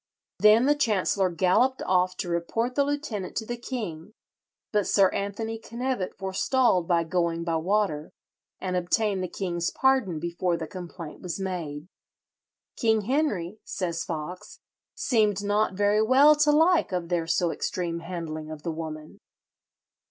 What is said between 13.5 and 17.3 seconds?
says Foxe, "seemed not very well to like of their